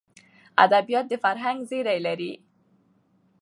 [0.65, 2.33] ادبیات د فرهنګ زېری لري.